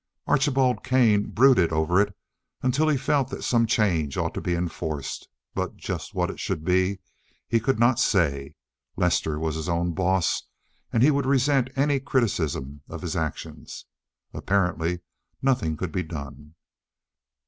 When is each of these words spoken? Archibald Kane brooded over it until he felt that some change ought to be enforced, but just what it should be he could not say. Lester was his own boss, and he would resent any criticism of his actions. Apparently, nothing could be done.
Archibald 0.25 0.83
Kane 0.83 1.27
brooded 1.29 1.71
over 1.71 2.01
it 2.01 2.15
until 2.63 2.87
he 2.87 2.97
felt 2.97 3.27
that 3.29 3.43
some 3.43 3.67
change 3.67 4.17
ought 4.17 4.33
to 4.33 4.41
be 4.41 4.55
enforced, 4.55 5.27
but 5.53 5.77
just 5.77 6.15
what 6.15 6.31
it 6.31 6.39
should 6.39 6.65
be 6.65 6.97
he 7.47 7.59
could 7.59 7.77
not 7.77 7.99
say. 7.99 8.55
Lester 8.97 9.37
was 9.37 9.53
his 9.53 9.69
own 9.69 9.91
boss, 9.93 10.41
and 10.91 11.03
he 11.03 11.11
would 11.11 11.27
resent 11.27 11.69
any 11.75 11.99
criticism 11.99 12.81
of 12.89 13.03
his 13.03 13.15
actions. 13.15 13.85
Apparently, 14.33 15.01
nothing 15.39 15.77
could 15.77 15.91
be 15.91 16.01
done. 16.01 16.55